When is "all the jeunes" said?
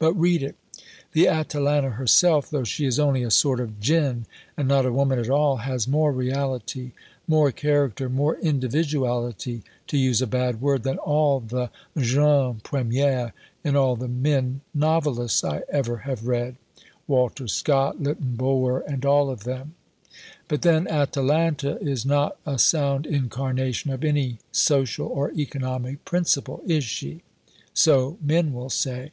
10.98-12.62